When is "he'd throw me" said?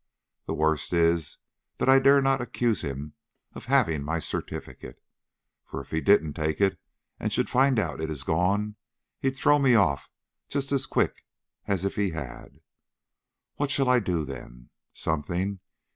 9.19-9.75